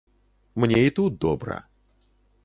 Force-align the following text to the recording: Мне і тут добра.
Мне 0.61 0.79
і 0.87 0.93
тут 0.99 1.17
добра. 1.25 1.57